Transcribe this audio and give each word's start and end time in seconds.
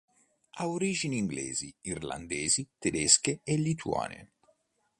Ha 0.53 0.67
origini 0.67 1.17
inglesi, 1.17 1.71
irlandesi, 1.81 2.67
tedesche 2.79 3.41
e 3.43 3.55
lituane. 3.55 4.31